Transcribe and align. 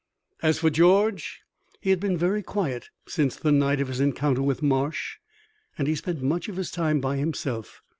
As 0.41 0.57
for 0.57 0.71
George, 0.71 1.41
he 1.79 1.91
had 1.91 1.99
been 1.99 2.17
very 2.17 2.41
quiet 2.41 2.89
since 3.07 3.35
the 3.35 3.51
night 3.51 3.79
of 3.79 3.87
his 3.87 3.99
encounter 3.99 4.41
with 4.41 4.63
Marsh, 4.63 5.17
and 5.77 5.87
he 5.87 5.93
spent 5.93 6.23
much 6.23 6.49
of 6.49 6.55
his 6.55 6.71
time 6.71 6.99
by 6.99 7.17
himself. 7.17 7.83